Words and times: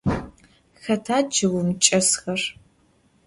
Xeta 0.83 1.17
ççıgım 1.33 1.69
çç'esxer? 1.81 2.41